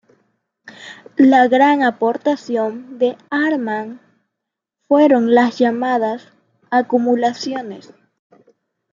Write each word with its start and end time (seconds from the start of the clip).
La 1.15 1.47
gran 1.47 1.83
aportación 1.83 2.97
de 2.97 3.17
Arman, 3.29 3.99
fueron 4.87 5.35
las 5.35 5.59
llamadas 5.59 6.27
"Acumulaciones". 6.71 7.93